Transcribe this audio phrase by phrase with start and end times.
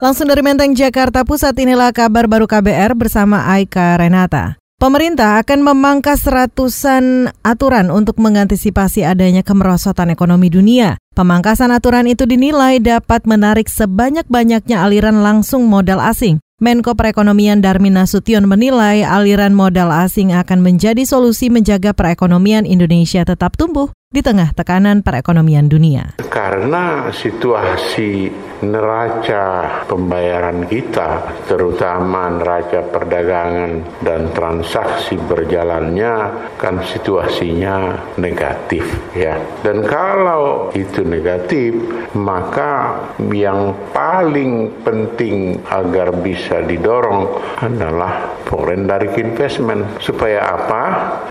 [0.00, 4.56] Langsung dari Menteng, Jakarta Pusat, inilah kabar baru KBR bersama Aika Renata.
[4.80, 10.96] Pemerintah akan memangkas ratusan aturan untuk mengantisipasi adanya kemerosotan ekonomi dunia.
[11.12, 16.40] Pemangkasan aturan itu dinilai dapat menarik sebanyak-banyaknya aliran langsung modal asing.
[16.64, 23.60] Menko Perekonomian Darmin Nasution menilai aliran modal asing akan menjadi solusi menjaga perekonomian Indonesia tetap
[23.60, 26.18] tumbuh di tengah tekanan perekonomian dunia.
[26.18, 28.26] Karena situasi
[28.66, 36.14] neraca pembayaran kita, terutama neraca perdagangan dan transaksi berjalannya,
[36.58, 38.82] kan situasinya negatif
[39.14, 39.38] ya.
[39.62, 41.78] Dan kalau itu negatif,
[42.18, 47.30] maka yang paling penting agar bisa didorong
[47.62, 49.86] adalah foreign direct investment.
[50.02, 50.84] Supaya apa?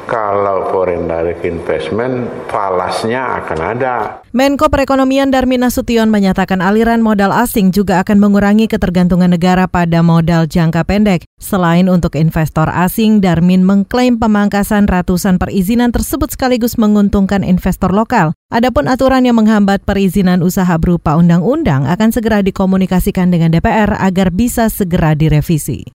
[0.07, 2.31] Kalau foreign direct investment,
[2.69, 3.95] falasnya akan ada.
[4.29, 10.45] Menko Perekonomian Darmin Nasution menyatakan aliran modal asing juga akan mengurangi ketergantungan negara pada modal
[10.45, 11.25] jangka pendek.
[11.41, 18.37] Selain untuk investor asing, Darmin mengklaim pemangkasan ratusan perizinan tersebut sekaligus menguntungkan investor lokal.
[18.53, 24.69] Adapun aturan yang menghambat perizinan usaha berupa undang-undang akan segera dikomunikasikan dengan DPR agar bisa
[24.69, 25.89] segera direvisi.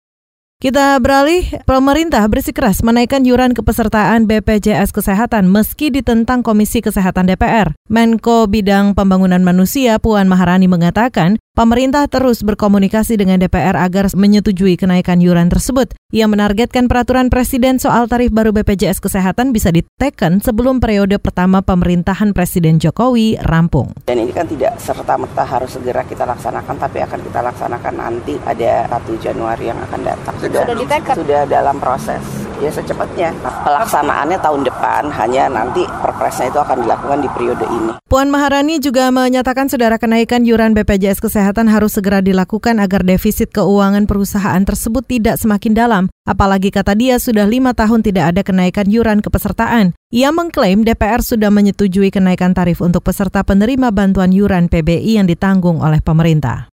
[0.63, 7.75] Kita beralih, pemerintah bersikeras menaikkan yuran kepesertaan BPJS Kesehatan meski ditentang Komisi Kesehatan DPR.
[7.91, 15.21] Menko Bidang Pembangunan Manusia Puan Maharani mengatakan, pemerintah terus berkomunikasi dengan DPR agar menyetujui kenaikan
[15.21, 15.93] yuran tersebut.
[16.15, 22.31] Ia menargetkan peraturan Presiden soal tarif baru BPJS Kesehatan bisa diteken sebelum periode pertama pemerintahan
[22.31, 23.91] Presiden Jokowi rampung.
[24.07, 28.87] Dan ini kan tidak serta-merta harus segera kita laksanakan, tapi akan kita laksanakan nanti ada
[28.95, 30.39] 1 Januari yang akan datang.
[30.39, 31.15] Sudah sudah diteken?
[31.19, 37.29] Sudah dalam proses ya secepatnya pelaksanaannya tahun depan hanya nanti perpresnya itu akan dilakukan di
[37.33, 43.03] periode ini Puan Maharani juga menyatakan saudara kenaikan yuran BPJS Kesehatan harus segera dilakukan agar
[43.03, 46.05] defisit keuangan perusahaan tersebut tidak semakin dalam.
[46.23, 49.99] Apalagi kata dia sudah lima tahun tidak ada kenaikan yuran kepesertaan.
[50.15, 55.83] Ia mengklaim DPR sudah menyetujui kenaikan tarif untuk peserta penerima bantuan yuran PBI yang ditanggung
[55.83, 56.74] oleh pemerintah.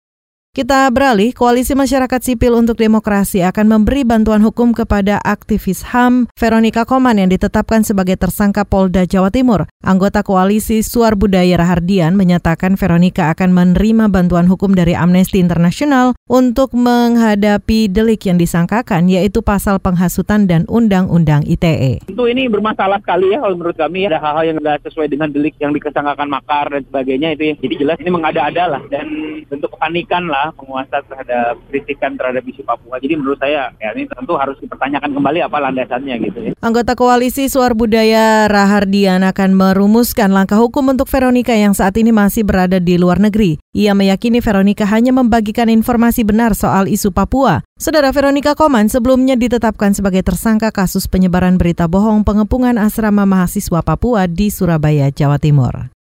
[0.50, 6.82] Kita beralih, Koalisi Masyarakat Sipil untuk Demokrasi akan memberi bantuan hukum kepada aktivis HAM Veronica
[6.82, 9.70] Koman yang ditetapkan sebagai tersangka Polda Jawa Timur.
[9.86, 16.74] Anggota Koalisi Suar Budaya Rahardian menyatakan Veronica akan menerima bantuan hukum dari Amnesty International untuk
[16.74, 22.10] menghadapi delik yang disangkakan yaitu pasal penghasutan dan Undang-Undang ITE.
[22.10, 25.54] Tentu ini bermasalah sekali ya kalau menurut kami ada hal-hal yang tidak sesuai dengan delik
[25.62, 27.54] yang dikesangkakan makar dan sebagainya itu ya.
[27.54, 29.06] Jadi jelas ini mengada-ada lah dan
[29.46, 32.96] bentuk kepanikan lah penguasa terhadap kritikan terhadap isu Papua.
[32.96, 36.52] Jadi menurut saya ya ini tentu harus dipertanyakan kembali apa landasannya gitu ya.
[36.64, 42.48] Anggota koalisi Suar Budaya Rahardian akan merumuskan langkah hukum untuk Veronica yang saat ini masih
[42.48, 43.60] berada di luar negeri.
[43.76, 47.60] Ia meyakini Veronica hanya membagikan informasi benar soal isu Papua.
[47.76, 54.24] Saudara Veronica Koman sebelumnya ditetapkan sebagai tersangka kasus penyebaran berita bohong pengepungan asrama mahasiswa Papua
[54.24, 55.99] di Surabaya, Jawa Timur.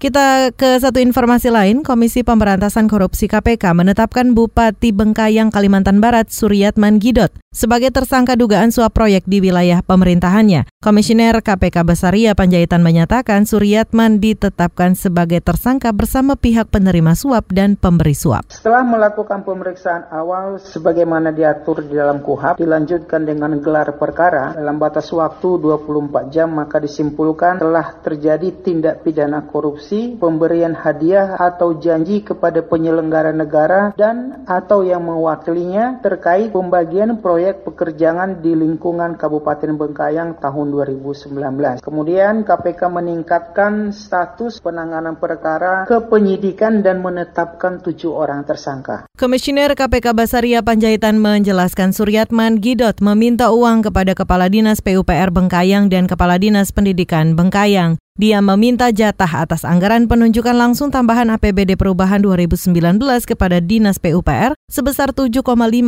[0.00, 6.96] Kita ke satu informasi lain, Komisi Pemberantasan Korupsi KPK menetapkan Bupati Bengkayang Kalimantan Barat Suryatman
[6.96, 10.70] Gidot sebagai tersangka dugaan suap proyek di wilayah pemerintahannya.
[10.80, 18.16] Komisioner KPK Basaria Panjaitan menyatakan Suryatman ditetapkan sebagai tersangka bersama pihak penerima suap dan pemberi
[18.16, 18.48] suap.
[18.48, 25.12] Setelah melakukan pemeriksaan awal sebagaimana diatur di dalam KUHAP, dilanjutkan dengan gelar perkara dalam batas
[25.12, 32.22] waktu 24 jam maka disimpulkan telah terjadi tindak pidana korupsi korupsi, pemberian hadiah atau janji
[32.22, 40.38] kepada penyelenggara negara dan atau yang mewakilinya terkait pembagian proyek pekerjaan di lingkungan Kabupaten Bengkayang
[40.38, 41.82] tahun 2019.
[41.82, 49.10] Kemudian KPK meningkatkan status penanganan perkara ke penyidikan dan menetapkan tujuh orang tersangka.
[49.18, 56.06] Komisioner KPK Basaria Panjaitan menjelaskan Suryatman Gidot meminta uang kepada Kepala Dinas PUPR Bengkayang dan
[56.06, 57.98] Kepala Dinas Pendidikan Bengkayang.
[58.20, 65.16] Dia meminta jatah atas anggaran penunjukan langsung tambahan APBD perubahan 2019 kepada Dinas PUPR sebesar
[65.16, 65.40] 7,5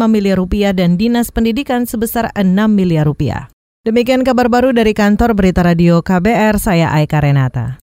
[0.08, 3.52] miliar rupiah dan Dinas Pendidikan sebesar 6 miliar rupiah.
[3.84, 7.81] Demikian kabar baru dari kantor Berita Radio KBR, saya Aika Renata.